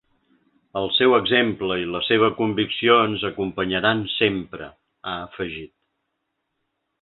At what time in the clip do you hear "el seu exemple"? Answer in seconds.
0.79-1.77